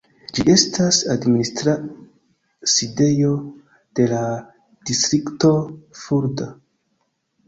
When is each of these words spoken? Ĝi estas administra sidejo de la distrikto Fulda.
Ĝi 0.35 0.43
estas 0.51 0.99
administra 1.15 1.73
sidejo 2.75 3.33
de 3.99 4.07
la 4.13 4.21
distrikto 4.93 5.53
Fulda. 6.05 6.49